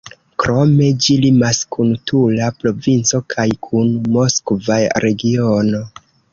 Krome, 0.43 0.87
ĝi 1.05 1.17
limas 1.25 1.59
kun 1.75 1.91
Tula 2.13 2.49
provinco 2.63 3.23
kaj 3.35 3.47
kun 3.69 3.95
Moskva 4.19 4.81
regiono. 5.09 5.87